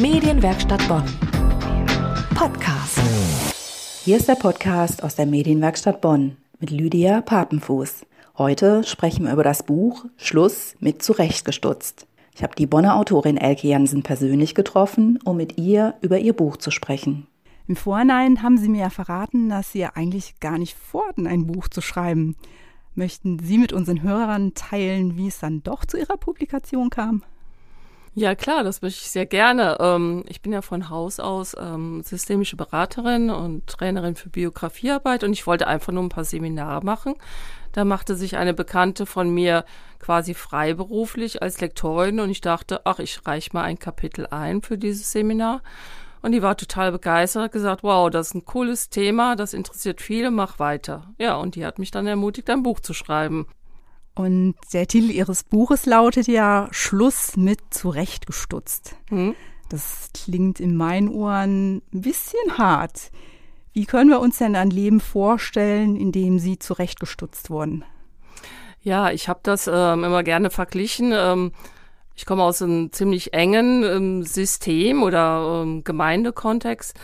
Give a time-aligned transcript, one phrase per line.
[0.00, 1.02] Medienwerkstatt Bonn.
[2.36, 3.00] Podcast.
[4.04, 8.06] Hier ist der Podcast aus der Medienwerkstatt Bonn mit Lydia Papenfuß.
[8.36, 12.06] Heute sprechen wir über das Buch Schluss mit Zurechtgestutzt.
[12.32, 16.58] Ich habe die Bonner Autorin Elke Jansen persönlich getroffen, um mit ihr über ihr Buch
[16.58, 17.26] zu sprechen.
[17.66, 21.48] Im Vorhinein haben Sie mir ja verraten, dass Sie ja eigentlich gar nicht vorhatten, ein
[21.48, 22.36] Buch zu schreiben.
[22.94, 27.24] Möchten Sie mit unseren Hörern teilen, wie es dann doch zu Ihrer Publikation kam?
[28.18, 29.76] Ja, klar, das möchte ich sehr gerne.
[29.78, 35.32] Ähm, ich bin ja von Haus aus ähm, systemische Beraterin und Trainerin für Biografiearbeit und
[35.32, 37.14] ich wollte einfach nur ein paar Seminare machen.
[37.70, 39.64] Da machte sich eine Bekannte von mir
[40.00, 44.78] quasi freiberuflich als Lektorin und ich dachte, ach, ich reiche mal ein Kapitel ein für
[44.78, 45.62] dieses Seminar.
[46.20, 50.02] Und die war total begeistert, hat gesagt, wow, das ist ein cooles Thema, das interessiert
[50.02, 51.14] viele, mach weiter.
[51.18, 53.46] Ja, und die hat mich dann ermutigt, ein Buch zu schreiben.
[54.18, 58.96] Und der Titel Ihres Buches lautet ja Schluss mit zurechtgestutzt.
[59.10, 59.36] Hm?
[59.68, 63.12] Das klingt in meinen Ohren ein bisschen hart.
[63.72, 67.84] Wie können wir uns denn ein Leben vorstellen, in dem Sie zurechtgestutzt wurden?
[68.82, 71.12] Ja, ich habe das ähm, immer gerne verglichen.
[71.14, 71.52] Ähm,
[72.16, 76.98] ich komme aus einem ziemlich engen ähm, System oder ähm, Gemeindekontext.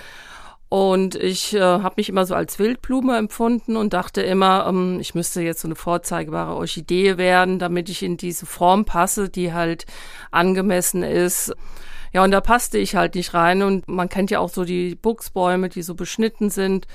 [0.74, 5.14] Und ich äh, habe mich immer so als Wildblume empfunden und dachte immer, ähm, ich
[5.14, 9.86] müsste jetzt so eine vorzeigbare Orchidee werden, damit ich in diese Form passe, die halt
[10.32, 11.54] angemessen ist.
[12.12, 13.62] Ja, und da passte ich halt nicht rein.
[13.62, 16.88] Und man kennt ja auch so die Buchsbäume, die so beschnitten sind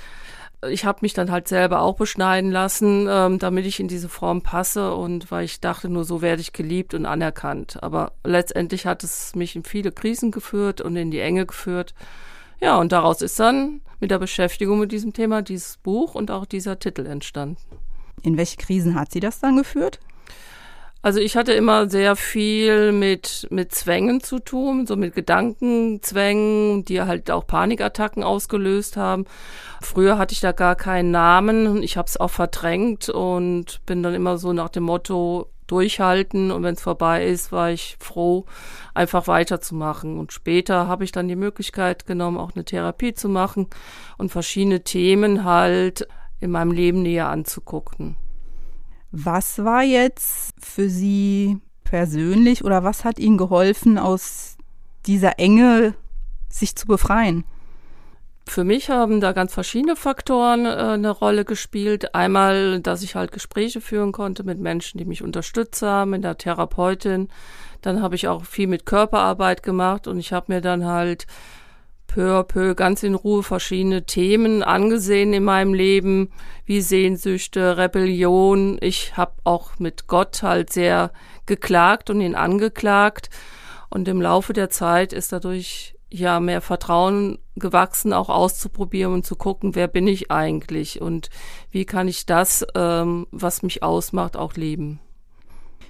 [0.67, 4.41] ich habe mich dann halt selber auch beschneiden lassen, ähm, damit ich in diese Form
[4.41, 7.81] passe und weil ich dachte, nur so werde ich geliebt und anerkannt.
[7.81, 11.93] Aber letztendlich hat es mich in viele Krisen geführt und in die Enge geführt.
[12.61, 16.45] Ja, und daraus ist dann mit der Beschäftigung mit diesem Thema dieses Buch und auch
[16.45, 17.57] dieser Titel entstanden.
[18.21, 19.99] In welche Krisen hat sie das dann geführt?
[21.02, 27.02] Also ich hatte immer sehr viel mit, mit Zwängen zu tun, so mit Gedankenzwängen, die
[27.02, 29.23] halt auch Panikattacken ausgelöst haben.
[29.81, 31.81] Früher hatte ich da gar keinen Namen.
[31.83, 36.63] Ich habe es auch verdrängt und bin dann immer so nach dem Motto durchhalten und
[36.63, 38.45] wenn es vorbei ist, war ich froh,
[38.93, 40.17] einfach weiterzumachen.
[40.17, 43.67] Und später habe ich dann die Möglichkeit genommen, auch eine Therapie zu machen
[44.17, 46.08] und verschiedene Themen halt
[46.39, 48.15] in meinem Leben näher anzugucken.
[49.11, 54.58] Was war jetzt für Sie persönlich oder was hat Ihnen geholfen, aus
[55.05, 55.95] dieser Enge
[56.49, 57.43] sich zu befreien?
[58.49, 62.15] Für mich haben da ganz verschiedene Faktoren äh, eine Rolle gespielt.
[62.15, 66.36] Einmal, dass ich halt Gespräche führen konnte mit Menschen, die mich unterstützt haben, in der
[66.36, 67.27] Therapeutin.
[67.83, 71.27] Dann habe ich auch viel mit Körperarbeit gemacht und ich habe mir dann halt
[72.08, 76.32] peu à peu ganz in Ruhe verschiedene Themen angesehen in meinem Leben,
[76.65, 78.80] wie Sehnsüchte, Rebellion.
[78.82, 81.11] Ich habe auch mit Gott halt sehr
[81.45, 83.30] geklagt und ihn angeklagt.
[83.92, 89.36] Und im Laufe der Zeit ist dadurch ja mehr Vertrauen gewachsen, auch auszuprobieren und zu
[89.36, 91.30] gucken, wer bin ich eigentlich und
[91.71, 94.99] wie kann ich das, ähm, was mich ausmacht, auch leben.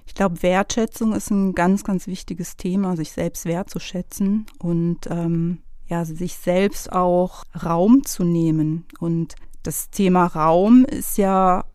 [0.05, 6.03] Ich glaube, Wertschätzung ist ein ganz, ganz wichtiges Thema, sich selbst wertzuschätzen und ähm, ja,
[6.03, 8.85] sich selbst auch Raum zu nehmen.
[8.99, 11.65] Und das Thema Raum ist ja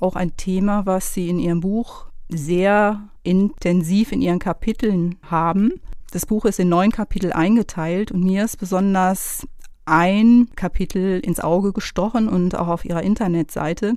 [0.00, 5.72] auch ein Thema, was Sie in Ihrem Buch sehr intensiv in Ihren Kapiteln haben.
[6.10, 9.46] Das Buch ist in neun Kapitel eingeteilt und mir ist besonders
[9.84, 13.94] ein Kapitel ins Auge gestochen und auch auf Ihrer Internetseite.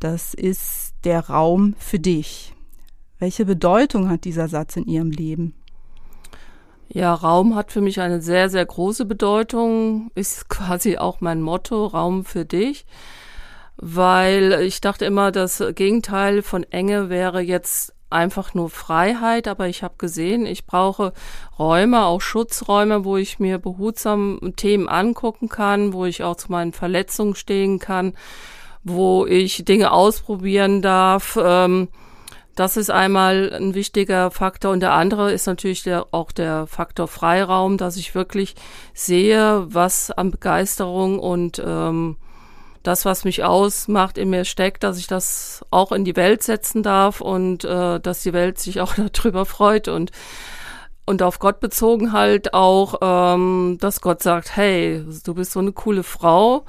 [0.00, 2.54] Das ist der Raum für dich.
[3.18, 5.54] Welche Bedeutung hat dieser Satz in Ihrem Leben?
[6.88, 11.86] Ja, Raum hat für mich eine sehr, sehr große Bedeutung, ist quasi auch mein Motto,
[11.86, 12.84] Raum für dich,
[13.76, 19.82] weil ich dachte immer, das Gegenteil von Enge wäre jetzt einfach nur Freiheit, aber ich
[19.82, 21.12] habe gesehen, ich brauche
[21.58, 26.72] Räume, auch Schutzräume, wo ich mir behutsam Themen angucken kann, wo ich auch zu meinen
[26.72, 28.14] Verletzungen stehen kann,
[28.84, 31.38] wo ich Dinge ausprobieren darf.
[31.40, 31.88] Ähm,
[32.56, 34.72] das ist einmal ein wichtiger Faktor.
[34.72, 38.54] Und der andere ist natürlich der, auch der Faktor Freiraum, dass ich wirklich
[38.92, 42.16] sehe, was an Begeisterung und ähm,
[42.82, 46.82] das, was mich ausmacht, in mir steckt, dass ich das auch in die Welt setzen
[46.82, 50.10] darf und äh, dass die Welt sich auch darüber freut und
[51.06, 55.72] und auf Gott bezogen halt auch, ähm, dass Gott sagt, hey, du bist so eine
[55.72, 56.64] coole Frau,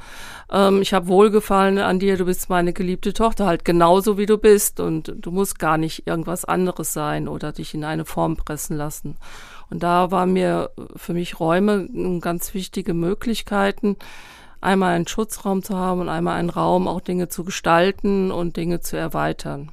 [0.52, 4.40] ähm, ich habe Wohlgefallen an dir, du bist meine geliebte Tochter, halt genauso wie du
[4.40, 8.78] bist und du musst gar nicht irgendwas anderes sein oder dich in eine Form pressen
[8.78, 9.18] lassen.
[9.70, 11.88] Und da waren mir für mich Räume
[12.20, 13.96] ganz wichtige Möglichkeiten,
[14.62, 18.80] einmal einen Schutzraum zu haben und einmal einen Raum, auch Dinge zu gestalten und Dinge
[18.80, 19.72] zu erweitern.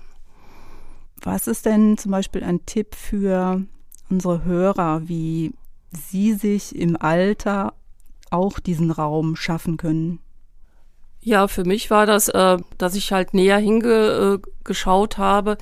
[1.23, 3.63] Was ist denn zum Beispiel ein Tipp für
[4.09, 5.09] unsere Hörer?
[5.09, 5.55] Wie
[5.91, 7.75] Sie sich im Alter
[8.31, 10.21] auch diesen Raum schaffen können.
[11.21, 15.59] Ja, für mich war das, äh, dass ich halt näher hingeschaut äh, habe.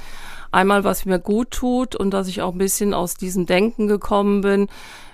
[0.52, 4.42] Einmal, was mir gut tut und dass ich auch ein bisschen aus diesem Denken gekommen
[4.42, 4.68] bin.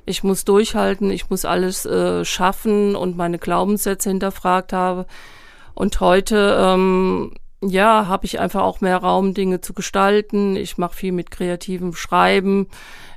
[0.05, 5.07] Ich muss durchhalten, ich muss alles äh, schaffen und meine Glaubenssätze hinterfragt habe.
[5.75, 10.57] Und heute, ähm, ja, habe ich einfach auch mehr Raum, Dinge zu gestalten.
[10.57, 12.67] Ich mache viel mit kreativem Schreiben.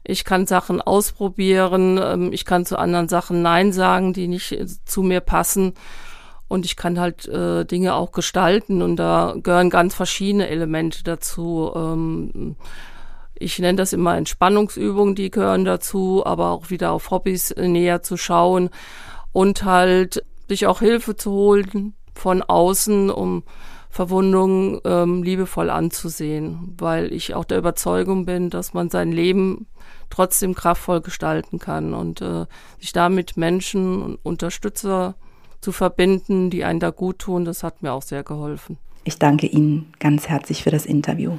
[0.03, 1.99] Ich kann Sachen ausprobieren.
[2.01, 5.73] Ähm, ich kann zu anderen Sachen Nein sagen, die nicht äh, zu mir passen
[6.47, 11.71] und ich kann halt äh, Dinge auch gestalten und da gehören ganz verschiedene Elemente dazu.
[11.75, 12.55] Ähm,
[13.37, 18.01] ich nenne das immer Entspannungsübungen, die gehören dazu, aber auch wieder auf Hobbys äh, näher
[18.03, 18.69] zu schauen
[19.31, 23.43] und halt sich auch Hilfe zu holen von außen, um
[23.89, 29.67] Verwundungen ähm, liebevoll anzusehen, weil ich auch der Überzeugung bin, dass man sein Leben
[30.09, 32.45] trotzdem kraftvoll gestalten kann und äh,
[32.79, 35.15] sich damit Menschen und Unterstützer
[35.61, 37.45] zu verbinden, die einen da gut tun.
[37.45, 38.77] Das hat mir auch sehr geholfen.
[39.03, 41.37] Ich danke Ihnen ganz herzlich für das Interview.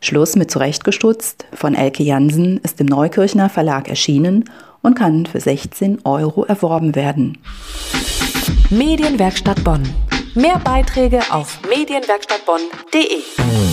[0.00, 4.48] Schluss mit Zurechtgestutzt von Elke Jansen ist im Neukirchner Verlag erschienen
[4.80, 7.38] und kann für 16 Euro erworben werden.
[8.70, 9.82] Medienwerkstatt Bonn.
[10.34, 13.69] Mehr Beiträge auf medienwerkstattbonn.de.